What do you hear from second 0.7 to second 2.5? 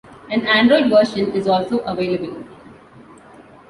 version is also available.